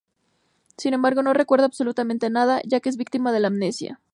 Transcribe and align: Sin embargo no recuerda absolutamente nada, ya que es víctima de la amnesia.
Sin 0.77 0.95
embargo 0.95 1.21
no 1.21 1.31
recuerda 1.35 1.65
absolutamente 1.67 2.31
nada, 2.31 2.59
ya 2.65 2.79
que 2.79 2.89
es 2.89 2.97
víctima 2.97 3.31
de 3.31 3.39
la 3.39 3.49
amnesia. 3.49 4.01